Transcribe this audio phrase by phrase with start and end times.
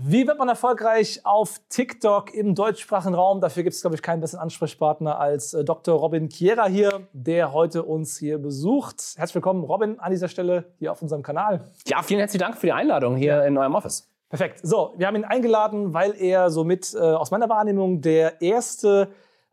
[0.00, 3.40] Wie wird man erfolgreich auf TikTok im deutschsprachigen Raum?
[3.40, 5.98] Dafür gibt es, glaube ich, keinen besseren Ansprechpartner als äh, Dr.
[5.98, 9.14] Robin Chiera hier, der heute uns hier besucht.
[9.16, 11.64] Herzlich willkommen, Robin, an dieser Stelle hier auf unserem Kanal.
[11.88, 13.42] Ja, vielen herzlichen Dank für die Einladung hier ja.
[13.42, 14.08] in eurem Office.
[14.28, 14.60] Perfekt.
[14.62, 19.08] So, wir haben ihn eingeladen, weil er somit äh, aus meiner Wahrnehmung der erste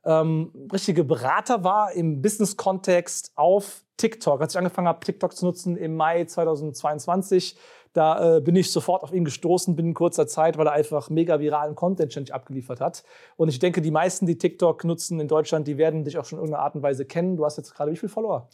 [0.05, 4.41] ähm, richtige Berater war im Business-Kontext auf TikTok.
[4.41, 7.57] Als ich angefangen habe, TikTok zu nutzen im Mai 2022,
[7.95, 11.39] da äh, bin ich sofort auf ihn gestoßen binnen kurzer Zeit, weil er einfach mega
[11.39, 13.03] viralen Content ständig abgeliefert hat.
[13.37, 16.37] Und ich denke, die meisten, die TikTok nutzen in Deutschland, die werden dich auch schon
[16.37, 17.37] in irgendeiner Art und Weise kennen.
[17.37, 18.49] Du hast jetzt gerade wie viele Follower?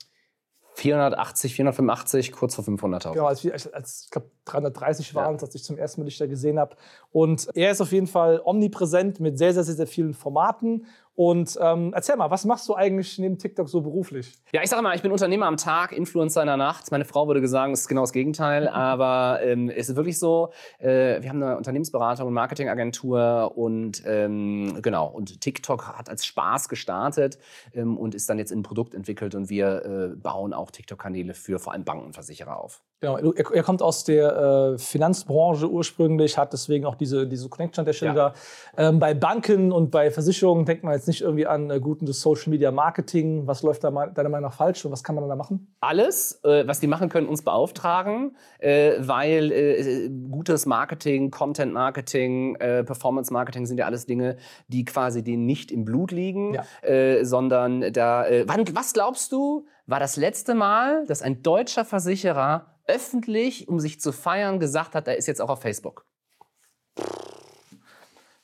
[0.75, 3.13] 480, 485, kurz vor 500.000.
[3.13, 5.41] Genau, als, als, als ich glaube 330 waren ja.
[5.41, 6.75] als ich zum ersten Mal dich da gesehen habe.
[7.11, 11.57] Und er ist auf jeden Fall omnipräsent mit sehr, sehr, sehr, sehr vielen Formaten und
[11.61, 14.33] ähm, erzähl mal, was machst du eigentlich neben TikTok so beruflich?
[14.53, 16.89] Ja, ich sage mal, ich bin Unternehmer am Tag, Influencer in der Nacht.
[16.91, 18.67] Meine Frau würde sagen, es ist genau das Gegenteil.
[18.69, 24.79] Aber ähm, es ist wirklich so, äh, wir haben eine Unternehmensberatung und Marketingagentur und ähm,
[24.81, 27.37] genau, und TikTok hat als Spaß gestartet
[27.73, 31.33] ähm, und ist dann jetzt in ein Produkt entwickelt und wir äh, bauen auch TikTok-Kanäle
[31.33, 32.81] für vor allem Banken und Versicherer auf.
[33.01, 37.81] Genau, er, er kommt aus der äh, Finanzbranche ursprünglich, hat deswegen auch diese, diese Connection
[37.81, 38.29] an der Stelle ja.
[38.29, 38.89] da.
[38.89, 42.51] Ähm, bei Banken und bei Versicherungen denkt man jetzt nicht irgendwie an äh, gutes Social
[42.51, 43.47] Media Marketing.
[43.47, 45.73] Was läuft da deiner Meinung nach falsch und was kann man da machen?
[45.79, 52.55] Alles, äh, was die machen können, uns beauftragen, äh, weil äh, gutes Marketing, Content Marketing,
[52.57, 56.63] äh, Performance Marketing sind ja alles Dinge, die quasi denen nicht im Blut liegen, ja.
[56.83, 58.25] Äh, sondern da.
[58.45, 63.99] wann, was glaubst du, war das letzte Mal, dass ein deutscher Versicherer öffentlich, um sich
[63.99, 66.05] zu feiern, gesagt hat, er ist jetzt auch auf Facebook?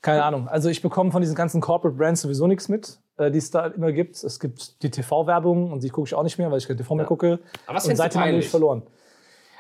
[0.01, 0.47] Keine Ahnung.
[0.47, 3.67] Also ich bekomme von diesen ganzen Corporate Brands sowieso nichts mit, äh, die es da
[3.67, 4.23] immer gibt.
[4.23, 6.95] Es gibt die TV-Werbung und die gucke ich auch nicht mehr, weil ich kein TV
[6.95, 7.39] mehr gucke.
[7.65, 8.83] Aber was und seitdem habe ich verloren.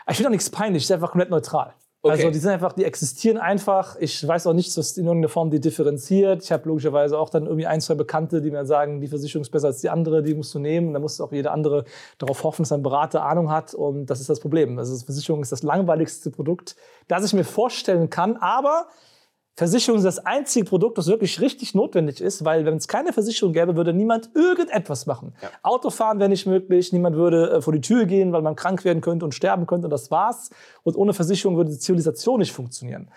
[0.09, 1.73] Ich finde auch nichts peinlich, ich bin einfach komplett neutral.
[2.07, 2.17] Okay.
[2.23, 3.95] Also die sind einfach, die existieren einfach.
[3.99, 6.43] Ich weiß auch nichts, was in irgendeiner Form die differenziert.
[6.43, 9.49] Ich habe logischerweise auch dann irgendwie ein, zwei Bekannte, die mir sagen, die Versicherung ist
[9.49, 10.93] besser als die andere, die musst du nehmen.
[10.93, 11.85] Dann muss auch jeder andere
[12.17, 13.73] darauf hoffen, dass ein Berater Ahnung hat.
[13.73, 14.77] Und das ist das Problem.
[14.79, 16.75] Also Versicherung ist das langweiligste Produkt,
[17.07, 18.37] das ich mir vorstellen kann.
[18.37, 18.87] Aber
[19.57, 23.53] Versicherung ist das einzige Produkt, das wirklich richtig notwendig ist, weil wenn es keine Versicherung
[23.53, 25.33] gäbe, würde niemand irgendetwas machen.
[25.41, 25.49] Ja.
[25.63, 29.01] Autofahren wäre nicht möglich, niemand würde äh, vor die Tür gehen, weil man krank werden
[29.01, 30.51] könnte und sterben könnte und das war's.
[30.83, 33.09] Und ohne Versicherung würde die Zivilisation nicht funktionieren.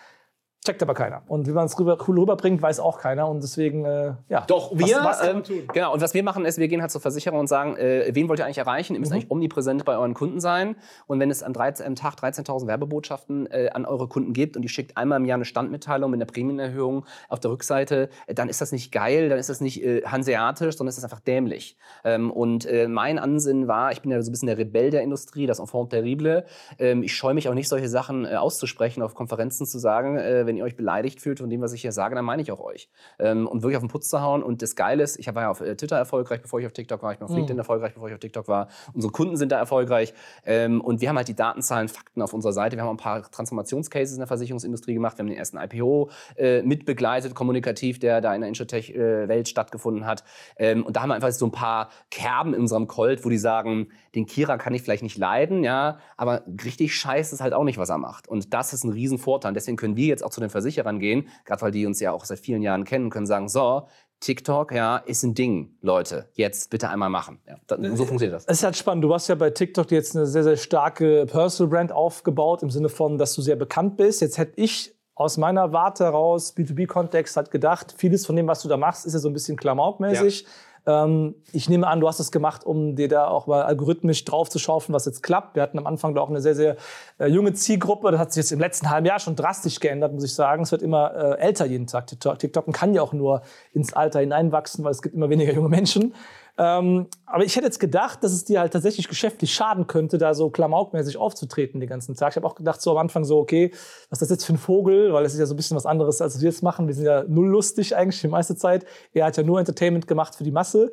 [0.63, 1.23] Checkt aber keiner.
[1.27, 3.27] Und wie man es rüber, cool rüberbringt, weiß auch keiner.
[3.29, 4.43] Und deswegen, äh, ja.
[4.47, 5.95] Doch, wir, was, was ähm, genau.
[5.95, 8.41] Und was wir machen ist, wir gehen halt zur Versicherung und sagen, äh, wen wollt
[8.41, 8.93] ihr eigentlich erreichen?
[8.93, 9.17] Ihr müsst mhm.
[9.17, 10.77] eigentlich omnipräsent bei euren Kunden sein.
[11.07, 14.63] Und wenn es am, 13, am Tag 13.000 Werbebotschaften äh, an eure Kunden gibt und
[14.63, 18.51] ihr schickt einmal im Jahr eine Standmitteilung mit einer Prämienerhöhung auf der Rückseite, äh, dann
[18.51, 21.79] ist das nicht geil, dann ist das nicht äh, hanseatisch, sondern ist das einfach dämlich.
[22.05, 25.01] Ähm, und äh, mein Ansinnen war, ich bin ja so ein bisschen der Rebell der
[25.01, 26.45] Industrie, das Enfant terrible.
[26.79, 30.19] Ähm, ich scheue mich auch nicht, solche Sachen auszusprechen, auf Konferenzen zu sagen,
[30.51, 32.59] wenn ihr euch beleidigt fühlt, von dem, was ich hier sage, dann meine ich auch
[32.59, 32.91] euch.
[33.21, 34.43] Ähm, und wirklich auf den Putz zu hauen.
[34.43, 37.03] Und das Geile ist, ich war ja auf äh, Twitter erfolgreich, bevor ich auf TikTok
[37.05, 37.13] war.
[37.13, 37.37] Ich bin auf mhm.
[37.37, 38.67] LinkedIn erfolgreich, bevor ich auf TikTok war.
[38.93, 40.13] Unsere Kunden sind da erfolgreich.
[40.45, 42.77] Ähm, und wir haben halt die Datenzahlen, Fakten auf unserer Seite.
[42.77, 45.17] Wir haben ein paar Transformationscases in der Versicherungsindustrie gemacht.
[45.19, 50.25] Wir haben den ersten IPO äh, mitbegleitet, kommunikativ, der da in der Insurtech-Welt stattgefunden hat.
[50.57, 53.39] Ähm, und da haben wir einfach so ein paar Kerben in unserem Colt, wo die
[53.39, 57.63] sagen, den Kira kann ich vielleicht nicht leiden, ja, aber richtig scheiße ist halt auch
[57.63, 58.27] nicht, was er macht.
[58.27, 59.53] Und das ist ein Riesenvorteil.
[59.53, 62.25] Deswegen können wir jetzt auch zu den Versicherern gehen, gerade weil die uns ja auch
[62.25, 63.87] seit vielen Jahren kennen, können sagen, so,
[64.21, 66.29] TikTok, ja, ist ein Ding, Leute.
[66.35, 67.41] Jetzt bitte einmal machen.
[67.49, 68.45] Ja, so funktioniert das.
[68.45, 69.03] Es ist halt spannend.
[69.03, 72.91] Du hast ja bei TikTok jetzt eine sehr, sehr starke Personal Brand aufgebaut, im Sinne
[72.91, 74.21] von, dass du sehr bekannt bist.
[74.21, 78.69] Jetzt hätte ich aus meiner Warte heraus, B2B-Kontext, halt gedacht, vieles von dem, was du
[78.69, 80.43] da machst, ist ja so ein bisschen klamaukmäßig.
[80.43, 80.49] Ja.
[80.87, 84.49] Ähm, ich nehme an, du hast es gemacht, um dir da auch mal algorithmisch drauf
[84.49, 85.57] zu schaufeln, was jetzt klappt.
[85.57, 86.77] Wir hatten am Anfang da auch eine sehr, sehr
[87.19, 88.11] äh, junge Zielgruppe.
[88.11, 90.63] Das hat sich jetzt im letzten halben Jahr schon drastisch geändert, muss ich sagen.
[90.63, 92.07] Es wird immer äh, älter jeden Tag.
[92.07, 93.43] TikTok, TikTok kann ja auch nur
[93.73, 96.15] ins Alter hineinwachsen, weil es gibt immer weniger junge Menschen.
[96.59, 100.35] Ähm, aber ich hätte jetzt gedacht, dass es dir halt tatsächlich geschäftlich schaden könnte, da
[100.35, 102.33] so klamaukmäßig aufzutreten den ganzen Tag.
[102.33, 103.71] Ich habe auch gedacht, so am Anfang so, okay,
[104.11, 105.13] was ist das jetzt für ein Vogel?
[105.13, 106.87] Weil es ist ja so ein bisschen was anderes, als wir jetzt machen.
[106.87, 108.85] Wir sind ja null lustig eigentlich die meiste Zeit.
[109.13, 110.93] Er hat ja nur Entertainment gemacht für die Masse.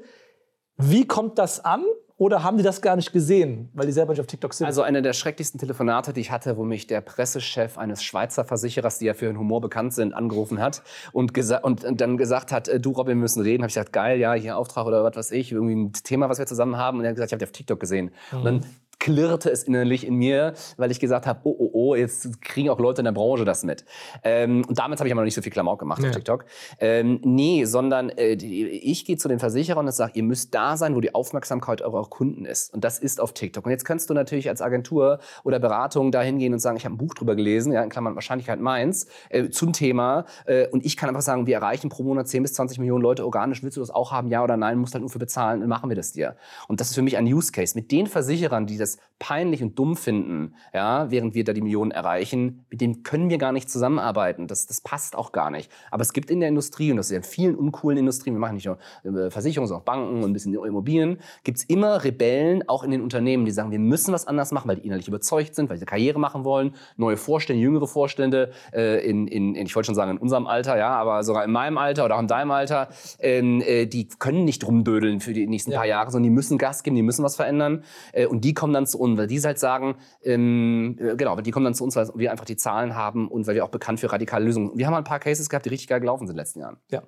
[0.77, 1.83] Wie kommt das an?
[2.19, 4.65] Oder haben die das gar nicht gesehen, weil die selber nicht auf TikTok sind?
[4.65, 8.97] Also eine der schrecklichsten Telefonate, die ich hatte, wo mich der Pressechef eines Schweizer Versicherers,
[8.97, 10.81] die ja für ihren Humor bekannt sind, angerufen hat
[11.13, 13.61] und, und, dann gesagt hat, äh, du Robin, wir müssen reden.
[13.61, 16.39] Habe ich gesagt, geil, ja, hier Auftrag oder was weiß ich, irgendwie ein Thema, was
[16.39, 16.97] wir zusammen haben.
[16.97, 18.11] Und er hat gesagt, ich habe dich auf TikTok gesehen.
[18.31, 18.37] Mhm.
[18.37, 18.65] Und dann
[19.07, 22.77] klirrte es innerlich in mir, weil ich gesagt habe, oh, oh, oh, jetzt kriegen auch
[22.77, 23.85] Leute in der Branche das mit.
[24.21, 26.09] Ähm, und damit habe ich aber noch nicht so viel Klamauk gemacht ja.
[26.09, 26.43] auf TikTok.
[26.81, 30.93] Ähm, nee, sondern äh, ich gehe zu den Versicherern und sage, ihr müsst da sein,
[30.93, 32.73] wo die Aufmerksamkeit eurer Kunden ist.
[32.73, 33.65] Und das ist auf TikTok.
[33.65, 36.95] Und jetzt kannst du natürlich als Agentur oder Beratung da hingehen und sagen, ich habe
[36.95, 40.25] ein Buch drüber gelesen, ja, in Klammern Wahrscheinlichkeit meins, äh, zum Thema.
[40.45, 43.23] Äh, und ich kann einfach sagen, wir erreichen pro Monat 10 bis 20 Millionen Leute
[43.23, 43.63] organisch.
[43.63, 44.27] Willst du das auch haben?
[44.27, 44.77] Ja oder nein?
[44.77, 46.35] Musst halt nur für bezahlen, dann machen wir das dir.
[46.67, 47.73] Und das ist für mich ein Use Case.
[47.73, 51.91] Mit den Versicherern, die das peinlich und dumm finden, ja, während wir da die Millionen
[51.91, 54.47] erreichen, mit denen können wir gar nicht zusammenarbeiten.
[54.47, 55.71] Das, das passt auch gar nicht.
[55.89, 58.55] Aber es gibt in der Industrie, und das ist in vielen uncoolen Industrien, wir machen
[58.55, 62.67] nicht nur äh, Versicherungen, sondern auch Banken und ein bisschen Immobilien, gibt es immer Rebellen,
[62.69, 65.55] auch in den Unternehmen, die sagen, wir müssen was anders machen, weil die innerlich überzeugt
[65.55, 69.87] sind, weil sie Karriere machen wollen, neue Vorstände, jüngere Vorstände, äh, in, in, ich wollte
[69.87, 72.51] schon sagen, in unserem Alter, ja, aber sogar in meinem Alter oder auch in deinem
[72.51, 72.89] Alter,
[73.19, 75.79] ähm, äh, die können nicht rumdödeln für die nächsten ja.
[75.79, 77.83] paar Jahre, sondern die müssen Gas geben, die müssen was verändern.
[78.11, 81.51] Äh, und die kommen dann zu uns, weil die halt sagen, ähm, äh, genau, die
[81.51, 83.99] kommen dann zu uns, weil wir einfach die Zahlen haben und weil wir auch bekannt
[83.99, 84.71] für radikale Lösungen.
[84.75, 86.59] Wir haben mal ein paar Cases gehabt, die richtig geil gelaufen sind in den letzten
[86.59, 86.77] Jahren.
[86.89, 87.03] Ja,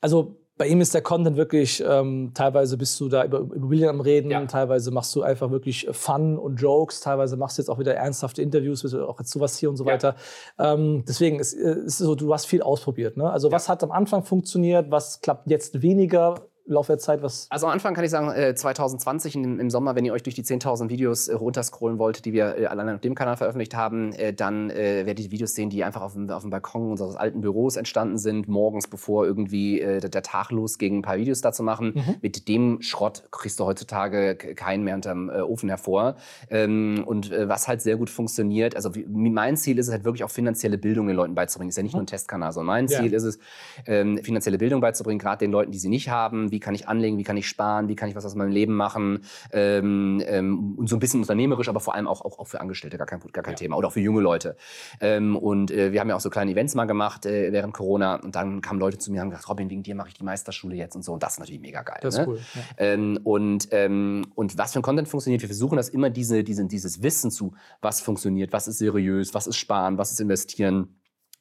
[0.00, 4.00] also bei ihm ist der Content wirklich, ähm, teilweise bist du da über Immobilien am
[4.00, 4.44] Reden, ja.
[4.46, 8.42] teilweise machst du einfach wirklich Fun und Jokes, teilweise machst du jetzt auch wieder ernsthafte
[8.42, 9.92] Interviews, auch jetzt sowas hier und so ja.
[9.92, 10.16] weiter.
[10.58, 13.16] Ähm, deswegen ist es so, du hast viel ausprobiert.
[13.16, 13.30] Ne?
[13.30, 13.52] Also ja.
[13.52, 16.34] was hat am Anfang funktioniert, was klappt jetzt weniger?
[16.68, 17.46] Laufe der Zeit was?
[17.50, 20.34] Also am Anfang kann ich sagen, äh, 2020 im, im, Sommer, wenn ihr euch durch
[20.34, 24.12] die 10.000 Videos äh, runterscrollen wollt, die wir äh, alleine auf dem Kanal veröffentlicht haben,
[24.12, 27.16] äh, dann äh, werdet ihr Videos sehen, die einfach auf dem, auf dem Balkon unseres
[27.16, 31.62] alten Büros entstanden sind, morgens, bevor irgendwie äh, der Tag losging, ein paar Videos dazu
[31.62, 31.92] machen.
[31.94, 32.16] Mhm.
[32.20, 36.16] Mit dem Schrott kriegst du heutzutage keinen mehr unterm äh, Ofen hervor.
[36.50, 40.24] Ähm, und was halt sehr gut funktioniert, also wie, mein Ziel ist es halt wirklich
[40.24, 41.70] auch finanzielle Bildung den Leuten beizubringen.
[41.70, 41.98] Ist ja nicht mhm.
[41.98, 43.16] nur ein Testkanal, sondern mein Ziel ja.
[43.16, 43.38] ist es,
[43.86, 46.88] ähm, finanzielle Bildung beizubringen, gerade den Leuten, die sie nicht haben, wie wie kann ich
[46.88, 49.20] anlegen, wie kann ich sparen, wie kann ich was aus meinem Leben machen
[49.52, 52.98] ähm, ähm, und so ein bisschen unternehmerisch, aber vor allem auch, auch, auch für Angestellte,
[52.98, 53.58] gar kein, gar kein ja.
[53.58, 54.56] Thema oder auch für junge Leute.
[55.00, 58.16] Ähm, und äh, wir haben ja auch so kleine Events mal gemacht äh, während Corona
[58.16, 60.24] und dann kamen Leute zu mir und haben gesagt, Robin, wegen dir mache ich die
[60.24, 61.98] Meisterschule jetzt und so und das ist natürlich mega geil.
[62.02, 62.26] Das ist ne?
[62.26, 62.40] cool.
[62.54, 62.62] Ja.
[62.78, 66.66] Ähm, und, ähm, und was für ein Content funktioniert, wir versuchen das immer diese, diese,
[66.66, 70.97] dieses Wissen zu, was funktioniert, was ist seriös, was ist sparen, was ist investieren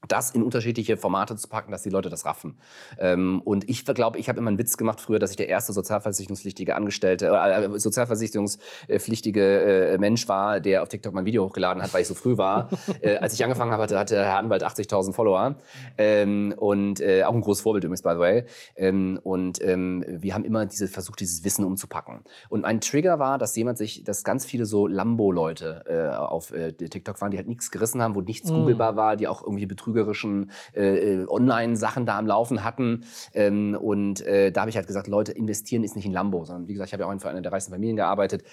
[0.07, 2.57] das in unterschiedliche Formate zu packen, dass die Leute das raffen.
[2.97, 5.73] Ähm, und ich glaube, ich habe immer einen Witz gemacht früher, dass ich der erste
[5.73, 11.93] sozialversicherungspflichtige Angestellte, äh, äh, sozialversicherungspflichtige äh, Mensch war, der auf TikTok mein Video hochgeladen hat,
[11.93, 12.69] weil ich so früh war.
[13.01, 15.55] äh, als ich angefangen habe, hatte, hatte Herr Anwalt 80.000 Follower
[15.97, 18.45] ähm, und äh, auch ein großes Vorbild übrigens, by the way.
[18.75, 22.21] Ähm, und ähm, wir haben immer diese, versucht, dieses Wissen umzupacken.
[22.49, 27.19] Und mein Trigger war, dass jemand sich, dass ganz viele so Lambo-Leute äh, auf TikTok
[27.21, 28.53] waren, die halt nichts gerissen haben, wo nichts mm.
[28.53, 33.05] googelbar war, die auch irgendwie betrügen betrügerischen äh, äh, Online-Sachen da am Laufen hatten.
[33.33, 36.67] Ähm, und äh, da habe ich halt gesagt, Leute, investieren ist nicht in Lambo, sondern
[36.67, 38.43] wie gesagt, ich habe ja auch für eine der reichsten Familien gearbeitet.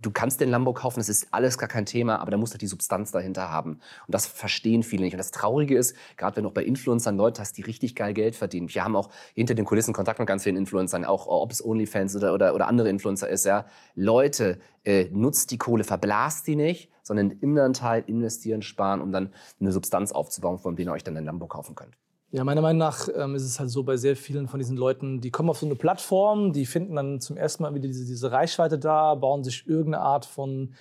[0.00, 2.54] Du kannst den Lambo kaufen, das ist alles gar kein Thema, aber da musst du
[2.54, 3.72] halt die Substanz dahinter haben.
[3.72, 5.14] Und das verstehen viele nicht.
[5.14, 8.14] Und das Traurige ist, gerade wenn du auch bei Influencern Leute hast, die richtig geil
[8.14, 8.72] Geld verdienen.
[8.72, 12.16] Wir haben auch hinter den Kulissen Kontakt mit ganz vielen Influencern, auch ob es OnlyFans
[12.16, 13.44] oder, oder, oder andere Influencer ist.
[13.44, 13.66] Ja.
[13.94, 19.12] Leute, äh, nutzt die Kohle, verblasst die nicht, sondern im anderen Teil investieren, sparen, um
[19.12, 21.96] dann eine Substanz aufzubauen, von der ihr euch dann ein Lambo kaufen könnt.
[22.30, 25.20] Ja, meiner Meinung nach ähm, ist es halt so bei sehr vielen von diesen Leuten,
[25.20, 28.32] die kommen auf so eine Plattform, die finden dann zum ersten Mal wieder diese, diese
[28.32, 30.72] Reichweite da, bauen sich irgendeine Art von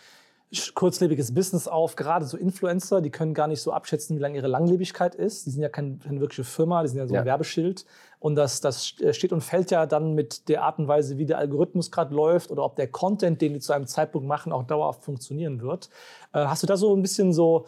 [0.74, 1.96] kurzlebiges Business auf.
[1.96, 5.46] Gerade so Influencer, die können gar nicht so abschätzen, wie lange ihre Langlebigkeit ist.
[5.46, 7.86] Die sind ja keine, keine wirkliche Firma, die sind ja so ein Werbeschild.
[8.20, 11.38] Und das, das steht und fällt ja dann mit der Art und Weise, wie der
[11.38, 15.04] Algorithmus gerade läuft oder ob der Content, den die zu einem Zeitpunkt machen, auch dauerhaft
[15.04, 15.90] funktionieren wird.
[16.34, 17.66] Äh, hast du da so ein bisschen so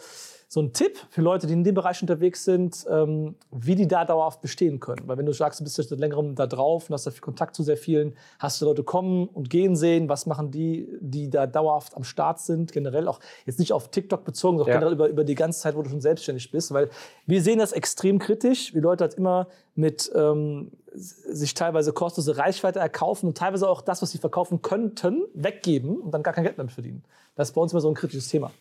[0.53, 4.05] so ein Tipp für Leute, die in dem Bereich unterwegs sind, ähm, wie die da
[4.05, 5.07] dauerhaft bestehen können.
[5.07, 7.55] Weil wenn du sagst, du bist seit längerem da drauf und hast da viel Kontakt
[7.55, 11.47] zu sehr vielen, hast du Leute kommen und gehen sehen, was machen die, die da
[11.47, 14.79] dauerhaft am Start sind, generell auch jetzt nicht auf TikTok bezogen, sondern ja.
[14.79, 16.71] generell über, über die ganze Zeit, wo du schon selbstständig bist.
[16.71, 16.91] Weil
[17.25, 22.77] wir sehen das extrem kritisch, wie Leute halt immer mit ähm, sich teilweise kostenlose Reichweite
[22.77, 26.59] erkaufen und teilweise auch das, was sie verkaufen könnten, weggeben und dann gar kein Geld
[26.59, 27.03] damit verdienen.
[27.33, 28.51] Das ist bei uns immer so ein kritisches Thema.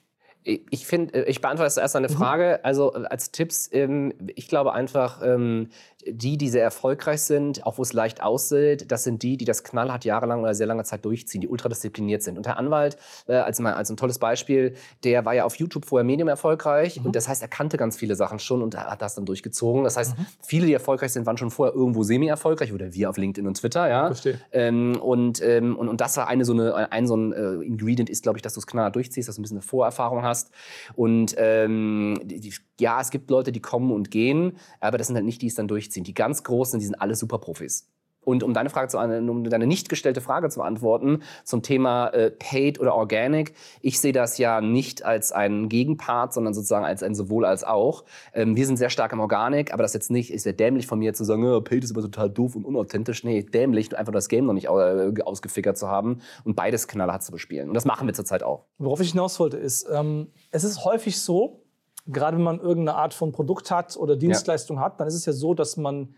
[0.44, 2.12] Ich finde, äh, ich beantworte erst eine mhm.
[2.12, 2.64] Frage.
[2.64, 5.68] Also äh, als Tipps, ähm, ich glaube einfach, ähm,
[6.06, 9.62] die, die sehr erfolgreich sind, auch wo es leicht aussieht, das sind die, die das
[9.62, 12.36] knallhart jahrelang oder sehr lange Zeit durchziehen, die ultradiszipliniert sind.
[12.36, 15.84] Und der Anwalt, äh, als, mal, als ein tolles Beispiel, der war ja auf YouTube
[15.84, 17.06] vorher Medium erfolgreich mhm.
[17.06, 19.84] und das heißt, er kannte ganz viele Sachen schon und hat das dann durchgezogen.
[19.84, 20.26] Das heißt, mhm.
[20.42, 23.88] viele, die erfolgreich sind, waren schon vorher irgendwo semi-erfolgreich oder wir auf LinkedIn und Twitter,
[23.88, 24.06] ja.
[24.06, 24.40] Verstehe.
[24.52, 28.10] Ähm, und, ähm, und, und das war eine so eine, ein so ein äh, Ingredient
[28.10, 30.50] ist, glaube ich, dass du es knallhart durchziehst, dass du ein bisschen eine Vorerfahrung hast.
[30.94, 35.16] Und ähm, die, die, ja, es gibt Leute, die kommen und gehen, aber das sind
[35.16, 35.91] halt nicht die, die es dann durchziehen.
[36.00, 37.88] Die ganz Großen, die sind alle Superprofis.
[38.24, 42.30] Und um deine Frage zu um deine nicht gestellte Frage zu beantworten zum Thema äh,
[42.30, 47.16] Paid oder Organic, ich sehe das ja nicht als einen Gegenpart, sondern sozusagen als ein
[47.16, 48.04] sowohl als auch.
[48.32, 51.00] Ähm, wir sind sehr stark im Organic, aber das jetzt nicht, ist ja dämlich von
[51.00, 53.24] mir zu sagen, oh, Paid ist aber total doof und unauthentisch.
[53.24, 57.24] Nee, dämlich, einfach das Game noch nicht äh, ausgefickert zu haben und beides Kanalle hat
[57.24, 57.68] zu bespielen.
[57.68, 58.66] Und das machen wir zurzeit auch.
[58.78, 61.61] Worauf ich hinaus wollte, ist, ähm, es ist häufig so,
[62.06, 64.84] gerade wenn man irgendeine Art von Produkt hat oder Dienstleistung ja.
[64.84, 66.14] hat, dann ist es ja so, dass man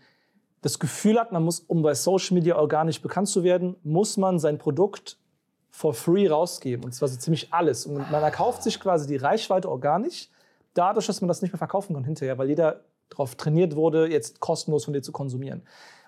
[0.61, 4.39] das Gefühl hat, man muss, um bei Social Media organisch bekannt zu werden, muss man
[4.39, 5.17] sein Produkt
[5.69, 6.85] for free rausgeben.
[6.85, 7.85] Und zwar so ziemlich alles.
[7.85, 10.29] Und man erkauft sich quasi die Reichweite organisch,
[10.73, 14.39] dadurch, dass man das nicht mehr verkaufen kann hinterher, weil jeder darauf trainiert wurde, jetzt
[14.39, 15.61] kostenlos von dir zu konsumieren.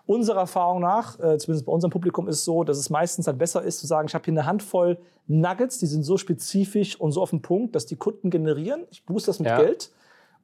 [0.07, 3.37] Unserer Erfahrung nach, äh, zumindest bei unserem Publikum, ist es so, dass es meistens halt
[3.37, 4.97] besser ist zu sagen, ich habe hier eine Handvoll
[5.27, 8.85] Nuggets, die sind so spezifisch und so auf den Punkt, dass die Kunden generieren.
[8.89, 9.57] Ich booste das mit ja.
[9.61, 9.91] Geld.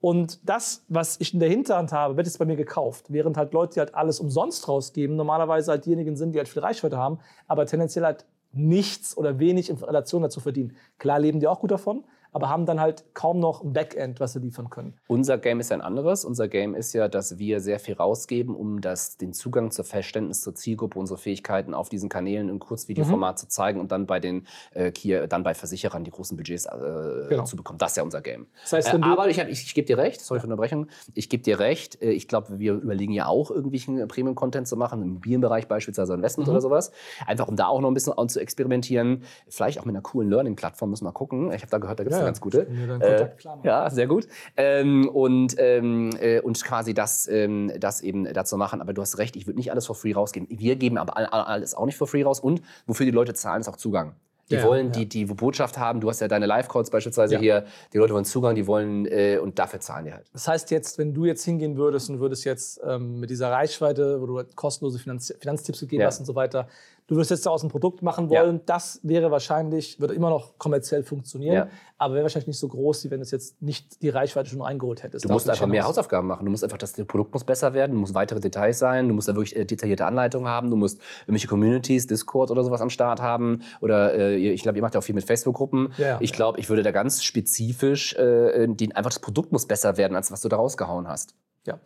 [0.02, 3.06] Und das, was ich in der Hinterhand habe, wird jetzt bei mir gekauft.
[3.08, 6.62] Während halt Leute, die halt alles umsonst rausgeben, normalerweise halt diejenigen sind, die halt viel
[6.62, 10.76] Reichweite haben, aber tendenziell halt nichts oder wenig in Relation dazu verdienen.
[11.00, 14.34] Klar leben die auch gut davon, aber haben dann halt kaum noch ein Backend, was
[14.34, 14.96] sie liefern können.
[15.08, 16.26] Unser Game ist ein anderes.
[16.26, 20.42] Unser Game ist ja, dass wir sehr viel rausgeben, um das, den Zugang zur Verständnis
[20.42, 23.38] zur Zielgruppe, unsere Fähigkeiten auf diesen Kanälen im Kurzvideoformat mhm.
[23.38, 27.28] zu zeigen und dann bei den äh, hier, dann bei Versicherern die großen Budgets äh,
[27.30, 27.44] genau.
[27.44, 27.78] zu bekommen.
[27.80, 28.48] Das ist ja unser Game.
[28.64, 31.30] Das heißt, äh, aber ich, ich, ich gebe dir recht, sorry für die Unterbrechung, ich
[31.30, 35.10] gebe dir recht, äh, ich glaube, wir überlegen ja auch, irgendwelchen Premium-Content zu machen, im
[35.10, 36.54] Immobilienbereich beispielsweise Investment mhm.
[36.54, 36.92] oder sowas.
[37.28, 39.24] Einfach um da auch noch ein bisschen zu experimentieren.
[39.48, 41.52] Vielleicht auch mit einer coolen Learning-Plattform, müssen wir mal gucken.
[41.52, 42.68] Ich habe da gehört, da gibt es eine ganz gute.
[42.68, 43.30] Äh,
[43.64, 44.28] ja, sehr gut.
[44.58, 48.82] Ähm, und, ähm, äh, und quasi das, ähm, das eben dazu machen.
[48.82, 50.48] Aber du hast recht, ich würde nicht alles for free rausgeben.
[50.50, 52.40] Wir geben aber alles auch nicht for free raus.
[52.40, 54.16] Und wofür die Leute zahlen, ist auch Zugang.
[54.50, 54.92] Die ja, wollen ja.
[54.92, 56.02] Die, die Botschaft haben.
[56.02, 57.40] Du hast ja deine Live-Calls beispielsweise ja.
[57.40, 57.66] hier.
[57.94, 60.26] Die Leute wollen Zugang, die wollen äh, und dafür zahlen die halt.
[60.34, 64.22] Das heißt jetzt, wenn du jetzt hingehen würdest und würdest jetzt ähm, mit dieser Reichweite,
[64.22, 66.68] wo du halt kostenlose Finanz Finanztipps gegeben hast und so weiter,
[67.08, 68.62] du wirst jetzt daraus ein Produkt machen wollen, ja.
[68.66, 71.68] das wäre wahrscheinlich, würde immer noch kommerziell funktionieren, ja.
[71.98, 75.04] aber wäre wahrscheinlich nicht so groß, wie wenn du jetzt nicht die Reichweite schon eingeholt
[75.04, 75.26] hättest.
[75.26, 76.46] Du musst einfach mehr Hausaufgaben machen.
[76.46, 79.28] Du musst einfach, das Produkt muss besser werden, du musst weitere Details sein, du musst
[79.28, 83.22] da wirklich äh, detaillierte Anleitungen haben, du musst irgendwelche Communities, Discord oder sowas am Start
[83.22, 83.62] haben.
[83.82, 85.94] Oder äh, ich glaube, ihr macht ja auch viel mit Facebook-Gruppen.
[85.98, 89.98] Ja, ich glaube, ich würde da ganz spezifisch, äh, den, einfach das Produkt muss besser
[89.98, 91.36] werden, als was du da rausgehauen hast.
[91.66, 91.80] Ja.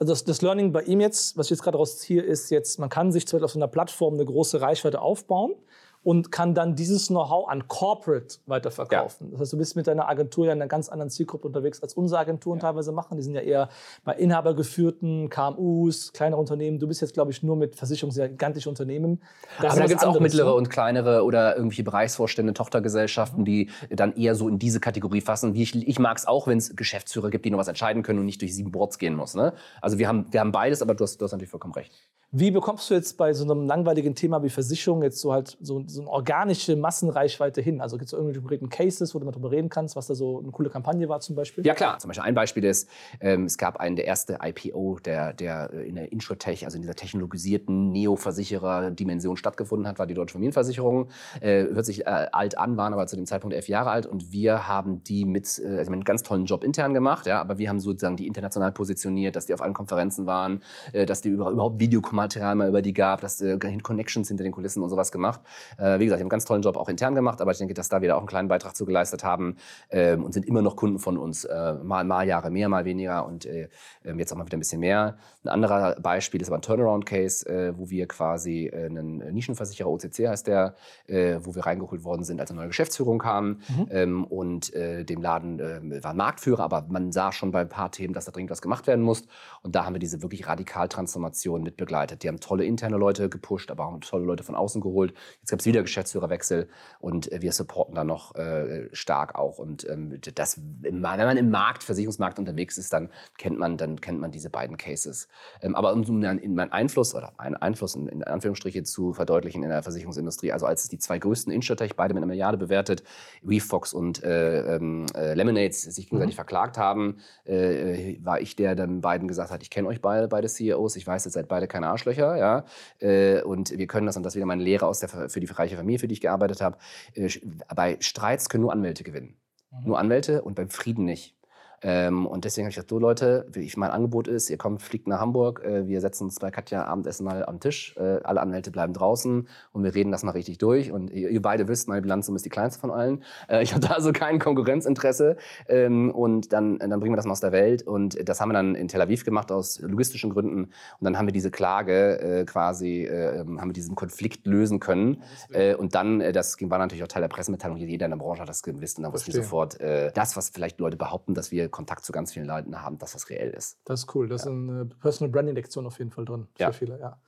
[0.00, 2.88] Also das, das, Learning bei ihm jetzt, was ich jetzt gerade rausziehe, ist jetzt, man
[2.88, 5.54] kann sich zwar auf so einer Plattform eine große Reichweite aufbauen,
[6.02, 9.26] und kann dann dieses Know-how an Corporate weiterverkaufen.
[9.26, 9.32] Ja.
[9.32, 11.94] Das heißt, du bist mit deiner Agentur ja in einer ganz anderen Zielgruppe unterwegs, als
[11.94, 12.62] unsere Agenturen ja.
[12.62, 13.18] teilweise machen.
[13.18, 13.68] Die sind ja eher
[14.04, 16.78] bei inhabergeführten KMUs, kleinere Unternehmen.
[16.78, 19.20] Du bist jetzt, glaube ich, nur mit Versicherungen, sehr gigantische Unternehmen.
[19.60, 20.54] Das Aber da gibt es auch mittlere ne?
[20.54, 23.44] und kleinere oder irgendwelche Bereichsvorstände, Tochtergesellschaften, mhm.
[23.44, 25.54] die dann eher so in diese Kategorie fassen.
[25.54, 28.26] Ich, ich mag es auch, wenn es Geschäftsführer gibt, die noch was entscheiden können und
[28.26, 29.34] nicht durch sieben Boards gehen muss.
[29.34, 29.52] Ne?
[29.82, 31.92] Also wir haben, wir haben beides, aber du hast, du hast natürlich vollkommen recht.
[32.32, 35.82] Wie bekommst du jetzt bei so einem langweiligen Thema wie Versicherung jetzt so halt so,
[35.94, 37.80] so eine organische Massenreichweite hin?
[37.80, 40.40] Also gibt es irgendwelche konkreten Cases, wo du mal drüber reden kannst, was da so
[40.40, 41.66] eine coole Kampagne war zum Beispiel?
[41.66, 42.88] Ja klar, zum Beispiel ein Beispiel ist,
[43.20, 46.94] ähm, es gab einen der erste IPO, der, der in der Insurtech, also in dieser
[46.94, 51.08] technologisierten Neo-Versicherer-Dimension stattgefunden hat, war die Deutsche Familienversicherung.
[51.40, 54.32] Äh, hört sich äh, alt an, waren aber zu dem Zeitpunkt elf Jahre alt und
[54.32, 57.68] wir haben die mit, äh, also einen ganz tollen Job intern gemacht, ja, aber wir
[57.68, 61.50] haben sozusagen die international positioniert, dass die auf allen Konferenzen waren, äh, dass die über,
[61.50, 65.40] überhaupt Videokommentare mal über die gab, dass äh, Connections hinter den Kulissen und sowas gemacht.
[65.80, 67.74] Äh, wie gesagt, ich habe einen ganz tollen Job auch intern gemacht, aber ich denke,
[67.74, 69.56] dass da wieder auch einen kleinen Beitrag zu geleistet haben
[69.90, 71.44] ähm, und sind immer noch Kunden von uns.
[71.44, 73.68] Äh, mal, mal Jahre mehr, mal weniger und äh,
[74.04, 75.16] ähm, jetzt auch mal wieder ein bisschen mehr.
[75.44, 80.28] Ein anderer Beispiel ist aber ein Turnaround-Case, äh, wo wir quasi äh, einen Nischenversicherer, OCC
[80.28, 80.74] heißt der,
[81.06, 83.88] wo wir reingeholt worden sind, als eine neue Geschäftsführung kam mhm.
[83.90, 88.24] ähm, und dem Laden war Marktführer, aber man sah schon bei ein paar Themen, dass
[88.24, 89.24] da dringend was gemacht werden muss.
[89.62, 92.22] Und da haben wir diese wirklich Radikaltransformation mit begleitet.
[92.22, 95.14] Die haben tolle interne Leute gepusht, aber auch tolle Leute von außen geholt.
[95.40, 99.58] Jetzt gab es wieder Geschäftsführerwechsel und äh, wir supporten da noch äh, stark auch.
[99.58, 103.08] Und ähm, das, wenn man im Markt, Versicherungsmarkt unterwegs ist, dann
[103.38, 105.28] kennt man, dann kennt man diese beiden Cases.
[105.62, 109.82] Ähm, aber um in meinen Einfluss oder einen Einfluss in, Anführungsstriche zu verdeutlichen in der
[109.82, 113.02] Versicherungsindustrie, also als es die zwei größten Insurtech, beide mit einer Milliarde bewertet,
[113.42, 116.36] WeFox und äh, ähm, äh, Lemonades sich gegenseitig mhm.
[116.36, 120.28] verklagt haben, äh, war ich der, der den beiden gesagt hat, ich kenne euch beide,
[120.28, 122.64] beide CEOs, ich weiß, ihr seid beide keine Arschlöcher, ja,
[122.98, 125.76] äh, und wir können das und das wieder meine Lehre aus der, für die reiche
[125.76, 126.78] Familie, für die ich gearbeitet habe.
[127.14, 127.28] Äh,
[127.74, 129.36] bei Streits können nur Anwälte gewinnen.
[129.70, 129.86] Mhm.
[129.86, 131.36] Nur Anwälte und beim Frieden nicht.
[131.82, 135.08] Ähm, und deswegen habe ich gesagt, du Leute, ich, mein Angebot ist, ihr kommt, fliegt
[135.08, 138.70] nach Hamburg, äh, wir setzen uns bei Katja Abendessen mal am Tisch, äh, alle Anwälte
[138.70, 140.92] bleiben draußen und wir reden das mal richtig durch.
[140.92, 143.22] Und ihr, ihr beide wisst, meine Bilanzsumme ist die kleinste von allen.
[143.48, 145.36] Äh, ich habe da also kein Konkurrenzinteresse.
[145.68, 147.82] Ähm, und dann, dann bringen wir das mal aus der Welt.
[147.82, 150.64] Und das haben wir dann in Tel Aviv gemacht aus logistischen Gründen.
[150.64, 155.22] Und dann haben wir diese Klage äh, quasi, äh, haben wir diesen Konflikt lösen können.
[155.52, 158.42] Äh, und dann, äh, das war natürlich auch Teil der Pressemitteilung, jeder in der Branche
[158.42, 158.98] hat das gewusst.
[158.98, 162.12] Und dann wussten wir sofort, äh, das, was vielleicht Leute behaupten, dass wir Kontakt zu
[162.12, 163.78] ganz vielen Leuten haben, dass das reell ist.
[163.84, 164.28] Das ist cool.
[164.28, 164.50] Das ja.
[164.50, 166.72] ist eine Personal Branding Lektion auf jeden Fall drin für ja.
[166.72, 167.20] viele, ja.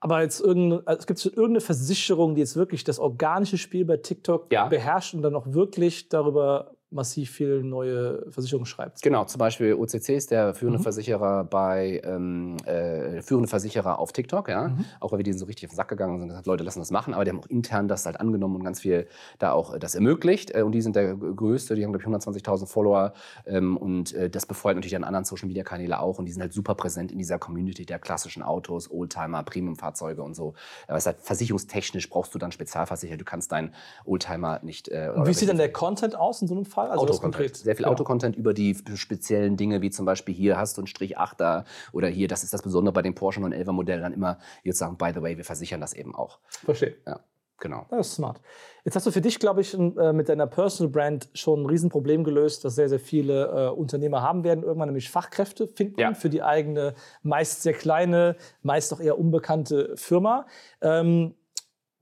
[0.00, 3.96] Aber jetzt irgendeine, also es gibt irgendeine Versicherung, die jetzt wirklich das organische Spiel bei
[3.96, 4.66] TikTok ja.
[4.68, 9.02] beherrscht und dann auch wirklich darüber massiv viel neue Versicherungen schreibt.
[9.02, 10.84] Genau, zum Beispiel OCC ist der führende mhm.
[10.84, 14.68] Versicherer bei ähm, äh, führende Versicherer auf TikTok, ja.
[14.68, 14.84] Mhm.
[15.00, 16.92] Auch weil wir denen so richtig auf den Sack gegangen sind gesagt, Leute, lassen das
[16.92, 19.78] machen, aber die haben auch intern das halt angenommen und ganz viel da auch äh,
[19.80, 20.54] das ermöglicht.
[20.54, 23.14] Äh, und die sind der größte, die haben, glaube ich, 120.000 Follower
[23.46, 26.42] ähm, und äh, das befeuert natürlich an anderen Social Media Kanäle auch und die sind
[26.42, 30.54] halt super präsent in dieser Community der klassischen Autos, Oldtimer, Premiumfahrzeuge und so.
[30.86, 33.74] Aber es halt versicherungstechnisch brauchst du dann Spezialversicherer, du kannst deinen
[34.04, 34.88] Oldtimer nicht.
[34.88, 36.75] Äh, und wie sieht dann der Content aus in so einem Fall?
[36.76, 36.90] Fall?
[36.90, 37.56] Also Autocontent.
[37.56, 37.94] Sehr viel genau.
[37.94, 42.08] Autocontent über die speziellen Dinge, wie zum Beispiel hier hast du einen Strich 8er oder
[42.08, 45.10] hier, das ist das Besondere bei dem Porsche 911er Modell, dann immer jetzt sagen, by
[45.14, 46.38] the way, wir versichern das eben auch.
[46.64, 46.96] Verstehe.
[47.06, 47.20] Ja.
[47.58, 47.86] Genau.
[47.88, 48.38] Das ist smart.
[48.84, 52.22] Jetzt hast du für dich, glaube ich, äh, mit deiner Personal Brand schon ein Riesenproblem
[52.22, 56.12] gelöst, das sehr, sehr viele äh, Unternehmer haben werden, irgendwann nämlich Fachkräfte finden ja.
[56.12, 60.46] für die eigene, meist sehr kleine, meist auch eher unbekannte Firma.
[60.82, 61.34] Ähm,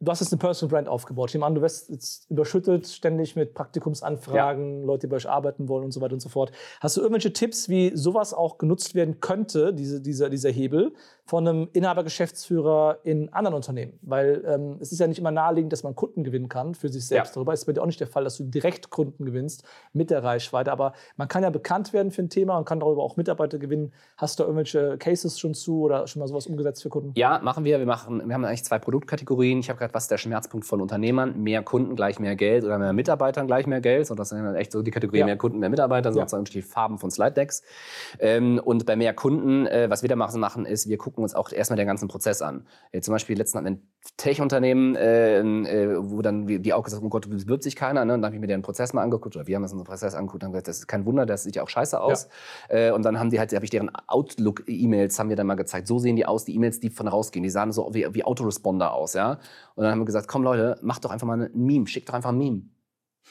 [0.05, 1.31] du hast jetzt eine Personal Brand aufgebaut.
[1.31, 4.87] Ich nehme an, du wirst jetzt überschüttet ständig mit Praktikumsanfragen, ja.
[4.87, 6.53] Leute, die bei euch arbeiten wollen und so weiter und so fort.
[6.81, 10.93] Hast du irgendwelche Tipps, wie sowas auch genutzt werden könnte, diese, dieser, dieser Hebel,
[11.27, 13.99] von einem Inhaber, Geschäftsführer in anderen Unternehmen?
[14.03, 17.07] Weil ähm, es ist ja nicht immer naheliegend, dass man Kunden gewinnen kann für sich
[17.07, 17.31] selbst.
[17.31, 17.35] Ja.
[17.35, 20.23] Darüber ist bei dir auch nicht der Fall, dass du direkt Kunden gewinnst mit der
[20.23, 20.71] Reichweite.
[20.71, 23.93] Aber man kann ja bekannt werden für ein Thema und kann darüber auch Mitarbeiter gewinnen.
[24.17, 27.13] Hast du irgendwelche Cases schon zu oder schon mal sowas umgesetzt für Kunden?
[27.15, 27.79] Ja, machen wir.
[27.79, 29.61] Wir, machen, wir haben eigentlich zwei Produktkategorien.
[29.61, 31.43] Ich habe gerade, was ist der Schmerzpunkt von Unternehmern?
[31.43, 34.11] Mehr Kunden gleich mehr Geld oder mehr Mitarbeitern gleich mehr Geld.
[34.11, 35.27] Und das sind echt so die Kategorie ja.
[35.27, 36.15] mehr Kunden, mehr Mitarbeiter, ja.
[36.15, 37.63] sozusagen die Farben von Slide Decks.
[38.19, 41.53] Ähm, und bei mehr Kunden, äh, was wir da machen, ist, wir gucken uns auch
[41.53, 42.67] erstmal den ganzen Prozess an.
[42.93, 47.01] Äh, zum Beispiel letztens hatten wir ein Tech-Unternehmen, äh, äh, wo dann die auch gesagt
[47.01, 48.05] haben, oh Gott, bewirbt sich keiner.
[48.05, 48.15] Ne?
[48.15, 50.15] Und dann habe ich mir den Prozess mal angeguckt, oder wir haben uns unseren Prozess
[50.15, 52.29] angeguckt und haben gesagt, das ist kein Wunder, das sieht ja auch scheiße aus.
[52.69, 52.89] Ja.
[52.89, 55.87] Äh, und dann haben die halt, habe ich deren Outlook-E-Mails, haben wir dann mal gezeigt.
[55.87, 57.43] So sehen die aus, die E-Mails, die von rausgehen.
[57.43, 59.39] Die sahen so wie, wie Autoresponder aus, ja.
[59.75, 62.15] Und dann haben wir gesagt, komm Leute, macht doch einfach mal ein Meme, schickt doch
[62.15, 62.63] einfach ein Meme.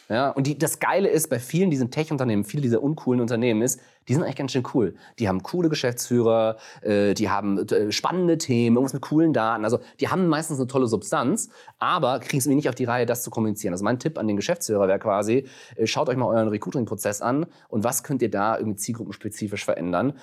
[0.10, 3.80] Ja, und die, das Geile ist bei vielen diesen Tech-Unternehmen, viele dieser uncoolen Unternehmen ist,
[4.08, 4.96] die sind eigentlich ganz schön cool.
[5.20, 9.64] Die haben coole Geschäftsführer, äh, die haben äh, spannende Themen, irgendwas mit coolen Daten.
[9.64, 13.06] Also die haben meistens eine tolle Substanz, aber kriegen es mir nicht auf die Reihe,
[13.06, 13.74] das zu kommunizieren.
[13.74, 17.46] Also mein Tipp an den Geschäftsführer wäre quasi, äh, schaut euch mal euren Recruiting-Prozess an
[17.70, 20.14] und was könnt ihr da irgendwie zielgruppenspezifisch verändern.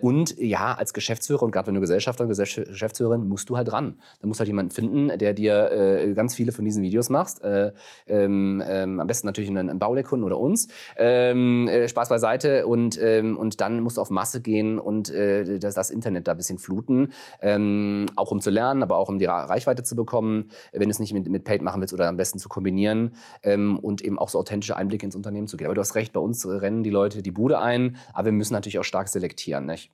[0.00, 3.98] Und ja, als Geschäftsführer und gerade wenn du Gesellschafter und Geschäftsführerin, musst du halt ran.
[4.20, 7.42] Da musst du halt jemanden finden, der dir ganz viele von diesen Videos machst.
[7.42, 7.72] Äh,
[8.06, 10.68] ähm, ähm, am besten natürlich einen, einen Baulehrkunden oder uns.
[10.96, 12.98] Ähm, Spaß beiseite und
[13.28, 16.36] ähm, und dann musst du auf Masse gehen und äh, das, das, Internet da ein
[16.36, 20.82] bisschen fluten, ähm, auch um zu lernen, aber auch um die Reichweite zu bekommen, wenn
[20.82, 24.02] du es nicht mit, mit Paid machen willst oder am besten zu kombinieren ähm, und
[24.02, 25.68] eben auch so authentische Einblicke ins Unternehmen zu geben.
[25.68, 28.52] Aber du hast recht, bei uns rennen die Leute die Bude ein, aber wir müssen
[28.52, 29.90] natürlich auch stark selektieren, nicht?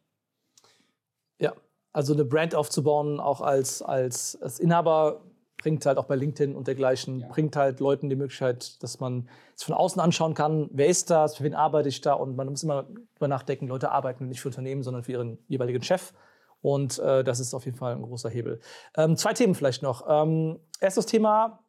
[1.41, 1.53] Ja,
[1.93, 5.21] also eine Brand aufzubauen, auch als, als, als Inhaber
[5.65, 7.29] bringt halt auch bei LinkedIn und dergleichen, ja.
[7.29, 11.39] bringt halt Leuten die Möglichkeit, dass man es von außen anschauen kann, wer ist das,
[11.39, 12.83] für wen arbeite ich da und man muss immer
[13.15, 16.13] darüber nachdenken, Leute arbeiten nicht für Unternehmen, sondern für ihren jeweiligen Chef.
[16.61, 18.61] Und äh, das ist auf jeden Fall ein großer Hebel.
[18.95, 20.05] Ähm, zwei Themen vielleicht noch.
[20.07, 21.65] Ähm, erstes Thema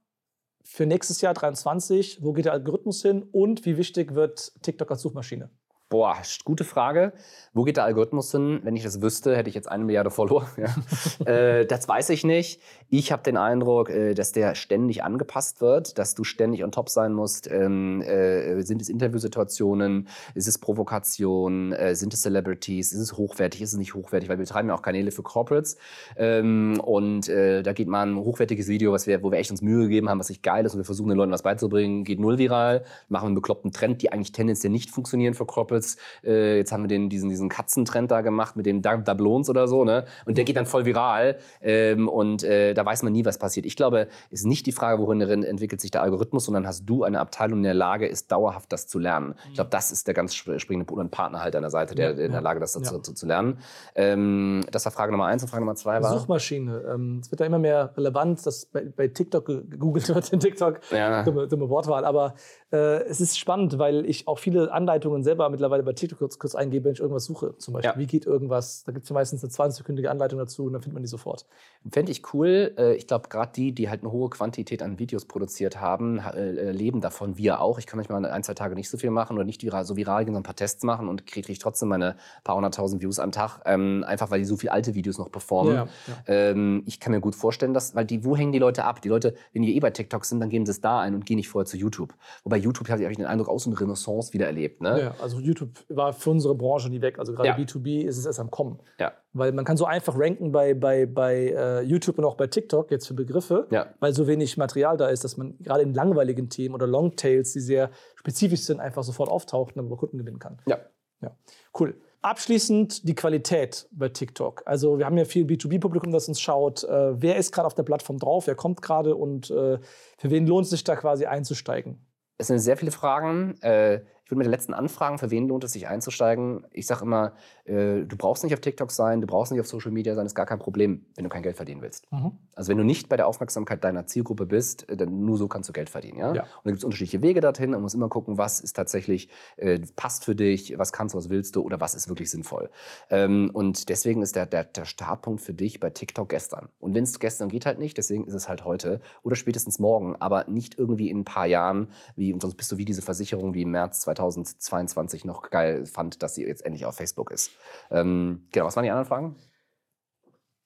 [0.62, 2.22] für nächstes Jahr 23.
[2.22, 5.50] Wo geht der Algorithmus hin und wie wichtig wird TikTok als Suchmaschine?
[5.88, 7.14] Boah, gute Frage.
[7.54, 8.60] Wo geht der Algorithmus hin?
[8.64, 10.48] Wenn ich das wüsste, hätte ich jetzt eine Milliarde Follower.
[10.58, 11.32] Ja.
[11.32, 12.62] äh, das weiß ich nicht.
[12.90, 16.90] Ich habe den Eindruck, äh, dass der ständig angepasst wird, dass du ständig on top
[16.90, 17.50] sein musst.
[17.52, 20.08] Ähm, äh, sind es Interviewsituationen?
[20.34, 21.74] Ist es Provokation?
[21.74, 22.94] Äh, sind es Celebrities?
[22.94, 23.62] Ist es hochwertig?
[23.62, 24.30] Ist es nicht hochwertig?
[24.30, 25.78] Weil wir betreiben ja auch Kanäle für Corporates.
[26.18, 29.62] Ähm, und äh, da geht mal ein hochwertiges Video, was wir, wo wir echt uns
[29.62, 32.20] Mühe gegeben haben, was sich geil ist und wir versuchen den Leuten was beizubringen, geht
[32.20, 32.86] null viral.
[33.10, 35.75] Machen einen bekloppten Trend, die eigentlich tendenziell nicht funktionieren für Corporates.
[36.24, 39.84] Äh, jetzt haben wir den, diesen, diesen Katzentrend da gemacht mit den Dablons oder so.
[39.84, 40.06] Ne?
[40.26, 41.38] Und der geht dann voll viral.
[41.62, 43.66] Ähm, und äh, da weiß man nie, was passiert.
[43.66, 47.04] Ich glaube, es ist nicht die Frage, worin entwickelt sich der Algorithmus, sondern hast du
[47.04, 49.36] eine Abteilung, die in der Lage ist, dauerhaft das zu lernen.
[49.50, 51.04] Ich glaube, das ist der ganz springende Punkt.
[51.04, 53.02] Ein Partner halt an der Seite, der, der in der Lage ist, das ja.
[53.02, 53.60] zu, zu, lernen.
[53.96, 55.44] Ähm, das war Frage Nummer eins.
[55.44, 56.18] Und Frage Nummer zwei war?
[56.18, 56.84] Suchmaschine.
[56.94, 60.80] Ähm, es wird da immer mehr relevant, dass bei, bei TikTok gegoogelt wird, in TikTok.
[60.92, 61.24] Ja.
[61.24, 62.06] Dumme, dumme Wortwahl.
[62.06, 62.36] Aber
[62.72, 66.56] äh, es ist spannend, weil ich auch viele Anleitungen selber mittlerweile bei TikTok kurz, kurz
[66.56, 67.58] eingebe, wenn ich irgendwas suche.
[67.58, 67.98] Zum Beispiel, ja.
[67.98, 68.84] wie geht irgendwas?
[68.84, 71.46] Da gibt es ja meistens eine 20-sekündige Anleitung dazu und dann findet man die sofort.
[71.92, 72.74] Fände ich cool.
[72.78, 76.72] Äh, ich glaube, gerade die, die halt eine hohe Quantität an Videos produziert haben, äh,
[76.72, 77.38] leben davon.
[77.38, 77.80] Wir auch.
[77.80, 80.34] Ich kann manchmal ein, zwei Tage nicht so viel machen oder nicht so viral gehen,
[80.34, 83.62] sondern ein paar Tests machen und kriege ich trotzdem meine paar hunderttausend Views am Tag.
[83.66, 85.76] Ähm, einfach weil die so viele alte Videos noch performen.
[85.76, 86.14] Ja, ja.
[86.28, 89.02] Ähm, ich kann mir gut vorstellen, dass, weil die, wo hängen die Leute ab?
[89.02, 91.26] Die Leute, wenn die eh bei TikTok sind, dann geben sie es da ein und
[91.26, 92.14] gehen nicht vorher zu YouTube.
[92.44, 94.82] Wobei YouTube habe ich den Eindruck, auch so eine Renaissance wieder erlebt.
[94.82, 95.02] Ne?
[95.02, 97.20] Ja, also YouTube war für unsere Branche nie weg.
[97.20, 97.56] Also gerade ja.
[97.56, 98.80] B2B ist es erst am Kommen.
[99.00, 99.14] Ja.
[99.34, 102.92] Weil man kann so einfach ranken bei, bei, bei uh, YouTube und auch bei TikTok
[102.92, 103.88] jetzt für Begriffe, ja.
[104.00, 107.60] weil so wenig Material da ist, dass man gerade in langweiligen Themen oder Longtails, die
[107.60, 110.58] sehr spezifisch sind, einfach sofort auftaucht und dann Kunden gewinnen kann.
[110.68, 110.80] Ja.
[111.22, 111.36] ja.
[111.78, 111.96] Cool.
[112.22, 114.64] Abschließend die Qualität bei TikTok.
[114.66, 116.84] Also wir haben ja viel B2B-Publikum, das uns schaut.
[116.84, 118.48] Äh, wer ist gerade auf der Plattform drauf?
[118.48, 119.78] Wer kommt gerade und äh,
[120.18, 122.04] für wen lohnt es sich da quasi einzusteigen?
[122.38, 123.62] Es sind sehr viele Fragen.
[123.62, 126.66] Äh, ich würde mit den letzten Anfragen, für wen lohnt es sich einzusteigen?
[126.72, 127.34] Ich sage immer,
[127.66, 130.34] äh, du brauchst nicht auf TikTok sein, du brauchst nicht auf Social Media sein, ist
[130.34, 132.12] gar kein Problem, wenn du kein Geld verdienen willst.
[132.12, 132.32] Mhm.
[132.56, 135.70] Also wenn du nicht bei der Aufmerksamkeit deiner Zielgruppe bist, äh, dann nur so kannst
[135.70, 136.18] du Geld verdienen.
[136.18, 136.34] Ja?
[136.34, 136.42] ja.
[136.42, 137.70] Und da gibt es unterschiedliche Wege dorthin.
[137.70, 141.30] Man muss immer gucken, was ist tatsächlich, äh, passt für dich, was kannst du, was
[141.30, 142.72] willst du oder was ist wirklich sinnvoll.
[143.12, 146.70] Ähm, und deswegen ist der, der, der Startpunkt für dich bei TikTok gestern.
[146.80, 150.16] Und wenn es gestern geht halt nicht, deswegen ist es halt heute oder spätestens morgen,
[150.16, 153.62] aber nicht irgendwie in ein paar Jahren, wie, sonst bist du wie diese Versicherung, die
[153.62, 157.52] im März 2022 2020 noch geil fand, dass sie jetzt endlich auf Facebook ist.
[157.92, 159.36] Ähm, genau, was waren die anderen Fragen?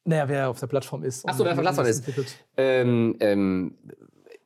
[0.05, 1.27] Naja, wer auf der Plattform ist.
[1.27, 2.03] Achso, wer auf der Plattform ist.
[2.57, 3.77] Ähm, ähm,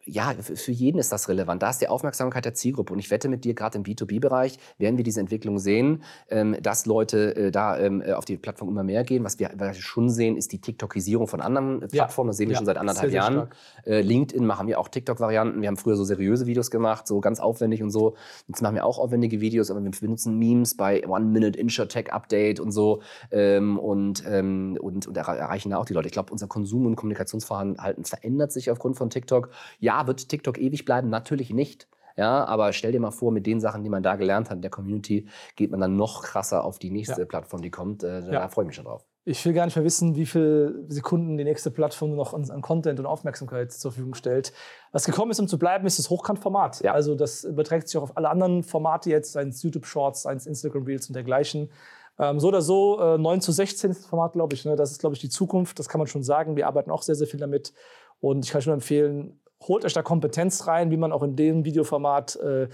[0.05, 1.63] ja, für jeden ist das relevant.
[1.63, 2.91] Da ist die Aufmerksamkeit der Zielgruppe.
[2.93, 6.85] Und ich wette mit dir, gerade im B2B-Bereich werden wir diese Entwicklung sehen, ähm, dass
[6.85, 9.23] Leute äh, da ähm, äh, auf die Plattform immer mehr gehen.
[9.23, 12.29] Was wir, schon sehen, ist die TikTokisierung von anderen äh, Plattformen.
[12.29, 13.47] Das sehen wir ja, schon seit anderthalb sehr, Jahren.
[13.85, 15.61] Sehr LinkedIn machen wir auch TikTok-Varianten.
[15.61, 18.15] Wir haben früher so seriöse Videos gemacht, so ganz aufwendig und so.
[18.47, 23.01] Jetzt machen wir auch aufwendige Videos, aber wir benutzen Memes bei One-Minute Insure-Tech-Update und so
[23.31, 26.07] ähm, und, und, und erreichen da auch die Leute.
[26.07, 29.49] Ich glaube, unser Konsum- und Kommunikationsverhalten verändert sich aufgrund von TikTok.
[29.79, 31.09] Ja, ja, wird TikTok ewig bleiben?
[31.09, 31.87] Natürlich nicht.
[32.15, 34.61] Ja, aber stell dir mal vor, mit den Sachen, die man da gelernt hat in
[34.61, 37.25] der Community, geht man dann noch krasser auf die nächste ja.
[37.25, 38.03] Plattform, die kommt.
[38.03, 38.47] Äh, da ja.
[38.49, 39.03] freue ich mich schon drauf.
[39.25, 42.99] Ich will gar nicht mehr wissen, wie viele Sekunden die nächste Plattform noch an, Content
[42.99, 44.53] und Aufmerksamkeit zur Verfügung stellt.
[44.91, 46.81] Was gekommen ist, um zu bleiben, ist das Hochkantformat.
[46.83, 46.93] Ja.
[46.93, 50.37] Also das überträgt sich auch auf alle anderen Formate jetzt, seien es YouTube Shorts, seien
[50.37, 51.71] es Instagram Reels und dergleichen.
[52.19, 54.65] Ähm, so oder so, äh, 9 zu 16 ist das Format, glaube ich.
[54.65, 54.75] Ne?
[54.75, 55.79] Das ist, glaube ich, die Zukunft.
[55.79, 56.55] Das kann man schon sagen.
[56.55, 57.73] Wir arbeiten auch sehr, sehr viel damit.
[58.19, 61.65] Und ich kann schon empfehlen, holt euch da Kompetenz rein, wie man auch in dem
[61.65, 62.67] Videoformat äh,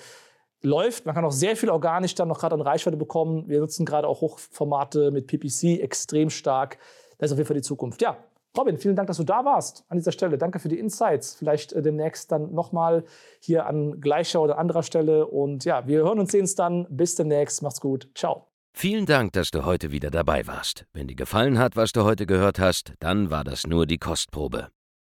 [0.61, 1.05] läuft.
[1.05, 3.47] Man kann auch sehr viel organisch dann noch gerade an Reichweite bekommen.
[3.47, 6.77] Wir nutzen gerade auch Hochformate mit PPC extrem stark.
[7.17, 8.01] Das ist auf jeden Fall die Zukunft.
[8.01, 8.17] Ja,
[8.57, 10.37] Robin, vielen Dank, dass du da warst an dieser Stelle.
[10.37, 11.35] Danke für die Insights.
[11.35, 13.03] Vielleicht äh, demnächst dann nochmal
[13.39, 15.27] hier an gleicher oder anderer Stelle.
[15.27, 16.87] Und ja, wir hören uns, sehen uns dann.
[16.89, 17.61] Bis demnächst.
[17.61, 18.09] Macht's gut.
[18.15, 18.47] Ciao.
[18.73, 20.85] Vielen Dank, dass du heute wieder dabei warst.
[20.93, 24.69] Wenn dir gefallen hat, was du heute gehört hast, dann war das nur die Kostprobe.